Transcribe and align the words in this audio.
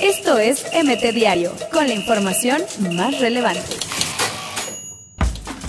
Esto 0.00 0.38
es 0.38 0.64
MT 0.72 1.14
Diario, 1.14 1.52
con 1.72 1.86
la 1.88 1.94
información 1.94 2.62
más 2.92 3.18
relevante. 3.20 3.76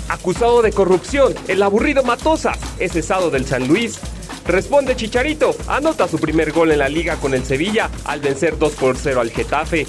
Acusado 0.10 0.62
de 0.62 0.72
corrupción, 0.72 1.34
el 1.48 1.62
aburrido 1.64 2.04
Matosa 2.04 2.54
es 2.80 2.94
cesado 2.94 3.30
del 3.30 3.46
San 3.46 3.68
Luis. 3.68 4.00
Responde 4.46 4.96
Chicharito, 4.96 5.56
anota 5.68 6.08
su 6.08 6.18
primer 6.18 6.52
gol 6.52 6.72
en 6.72 6.80
la 6.80 6.90
liga 6.90 7.18
con 7.18 7.34
el 7.34 7.46
Sevilla 7.46 7.90
al 8.06 8.22
vencer 8.22 8.58
2 8.58 8.74
por 8.74 8.98
0 8.98 9.22
al 9.22 9.32
Getafe. 9.32 9.86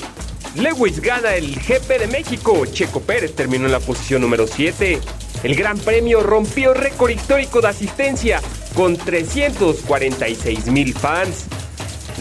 Lewis 0.56 1.00
gana 1.00 1.34
el 1.34 1.54
GP 1.54 2.00
de 2.00 2.06
México, 2.08 2.66
Checo 2.66 3.00
Pérez 3.00 3.34
terminó 3.34 3.66
en 3.66 3.72
la 3.72 3.80
posición 3.80 4.22
número 4.22 4.46
7. 4.46 5.00
El 5.44 5.54
Gran 5.54 5.78
Premio 5.78 6.20
rompió 6.20 6.74
récord 6.74 7.10
histórico 7.10 7.60
de 7.60 7.68
asistencia 7.68 8.40
con 8.74 8.96
346 8.96 10.66
mil 10.66 10.94
fans. 10.94 11.46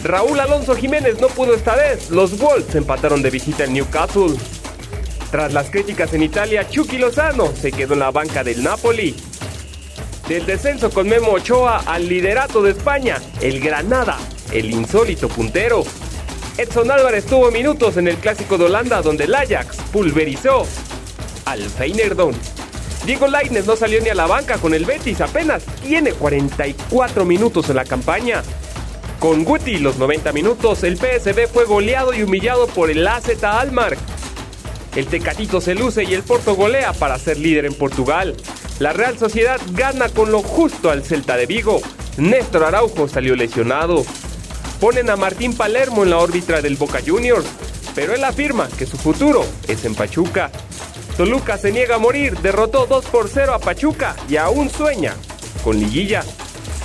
Raúl 0.02 0.38
Alonso 0.38 0.76
Jiménez 0.76 1.20
no 1.20 1.28
pudo 1.28 1.54
esta 1.54 1.74
vez, 1.74 2.10
los 2.10 2.38
Wolves 2.38 2.74
empataron 2.74 3.20
de 3.20 3.30
visita 3.30 3.64
en 3.64 3.72
Newcastle. 3.72 4.36
Tras 5.30 5.52
las 5.52 5.70
críticas 5.70 6.14
en 6.14 6.22
Italia, 6.22 6.68
Chucky 6.68 6.98
Lozano 6.98 7.52
se 7.54 7.72
quedó 7.72 7.94
en 7.94 8.00
la 8.00 8.10
banca 8.10 8.44
del 8.44 8.62
Napoli. 8.62 9.14
Del 10.28 10.46
descenso 10.46 10.90
con 10.90 11.08
Memo 11.08 11.32
Ochoa 11.32 11.82
al 11.86 12.08
liderato 12.08 12.62
de 12.62 12.70
España, 12.70 13.16
el 13.40 13.60
Granada, 13.60 14.18
el 14.52 14.70
insólito 14.70 15.28
puntero. 15.28 15.84
Edson 16.56 16.90
Álvarez 16.90 17.26
tuvo 17.26 17.50
minutos 17.50 17.96
en 17.96 18.08
el 18.08 18.16
clásico 18.16 18.56
de 18.56 18.64
Holanda 18.66 19.02
donde 19.02 19.24
el 19.24 19.34
Ajax 19.34 19.76
pulverizó 19.92 20.66
al 21.44 21.60
Feyenoord. 21.60 22.34
Diego 23.04 23.26
Lainez 23.26 23.66
no 23.66 23.76
salió 23.76 24.00
ni 24.00 24.10
a 24.10 24.14
la 24.14 24.26
banca 24.26 24.58
con 24.58 24.74
el 24.74 24.84
Betis, 24.84 25.20
apenas 25.20 25.64
tiene 25.82 26.12
44 26.12 27.24
minutos 27.24 27.68
en 27.70 27.76
la 27.76 27.84
campaña. 27.84 28.42
Con 29.18 29.42
Guti 29.42 29.78
los 29.78 29.98
90 29.98 30.32
minutos, 30.32 30.84
el 30.84 30.96
PSB 30.96 31.48
fue 31.52 31.64
goleado 31.64 32.14
y 32.14 32.22
humillado 32.22 32.68
por 32.68 32.88
el 32.88 33.04
AZ 33.04 33.42
Almar. 33.42 33.96
El 34.94 35.06
Tecatito 35.06 35.60
se 35.60 35.74
luce 35.74 36.04
y 36.04 36.14
el 36.14 36.22
Porto 36.22 36.54
golea 36.54 36.92
para 36.92 37.18
ser 37.18 37.36
líder 37.36 37.66
en 37.66 37.74
Portugal. 37.74 38.36
La 38.78 38.92
Real 38.92 39.18
Sociedad 39.18 39.60
gana 39.72 40.08
con 40.08 40.30
lo 40.30 40.42
justo 40.42 40.88
al 40.90 41.02
Celta 41.02 41.36
de 41.36 41.46
Vigo. 41.46 41.80
Néstor 42.16 42.62
Araujo 42.62 43.08
salió 43.08 43.34
lesionado. 43.34 44.04
Ponen 44.80 45.10
a 45.10 45.16
Martín 45.16 45.52
Palermo 45.52 46.04
en 46.04 46.10
la 46.10 46.18
órbita 46.18 46.62
del 46.62 46.76
Boca 46.76 47.00
Juniors, 47.04 47.46
pero 47.96 48.14
él 48.14 48.22
afirma 48.22 48.68
que 48.78 48.86
su 48.86 48.96
futuro 48.96 49.44
es 49.66 49.84
en 49.84 49.96
Pachuca. 49.96 50.52
Toluca 51.16 51.58
se 51.58 51.72
niega 51.72 51.96
a 51.96 51.98
morir, 51.98 52.38
derrotó 52.38 52.86
2 52.86 53.04
por 53.06 53.28
0 53.28 53.52
a 53.52 53.58
Pachuca 53.58 54.14
y 54.28 54.36
aún 54.36 54.70
sueña 54.70 55.14
con 55.64 55.76
liguilla. 55.80 56.22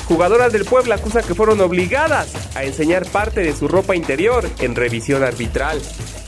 Jugadoras 0.08 0.52
del 0.52 0.66
Puebla 0.66 0.96
acusan 0.96 1.24
que 1.24 1.36
fueron 1.36 1.62
obligadas 1.62 2.34
a 2.56 2.64
enseñar 2.64 3.06
parte 3.06 3.42
de 3.42 3.56
su 3.56 3.68
ropa 3.68 3.96
interior 3.96 4.50
en 4.60 4.76
revisión 4.76 5.24
arbitral. 5.24 5.82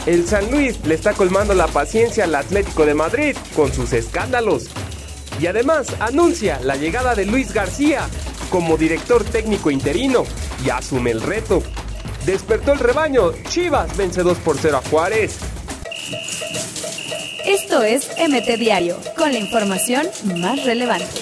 El 0.05 0.27
San 0.27 0.49
Luis 0.49 0.79
le 0.85 0.95
está 0.95 1.13
colmando 1.13 1.53
la 1.53 1.67
paciencia 1.67 2.23
al 2.23 2.35
Atlético 2.35 2.85
de 2.85 2.93
Madrid 2.93 3.35
con 3.55 3.73
sus 3.73 3.91
escándalos. 3.91 4.69
Y 5.41 5.47
además 5.47 5.87
anuncia 5.99 6.59
la 6.61 6.77
llegada 6.77 7.15
de 7.15 7.25
Luis 7.25 7.53
García 7.53 8.07
como 8.49 8.77
director 8.77 9.23
técnico 9.23 9.69
interino 9.69 10.23
y 10.63 10.69
asume 10.69 11.11
el 11.11 11.21
reto. 11.21 11.61
Despertó 12.25 12.71
el 12.71 12.79
rebaño, 12.79 13.33
Chivas 13.49 13.95
vence 13.97 14.23
2 14.23 14.37
por 14.37 14.57
0 14.57 14.77
a 14.77 14.89
Juárez. 14.89 15.37
Esto 17.45 17.83
es 17.83 18.09
MT 18.17 18.57
Diario, 18.57 18.97
con 19.17 19.31
la 19.31 19.39
información 19.39 20.07
más 20.37 20.63
relevante. 20.63 21.21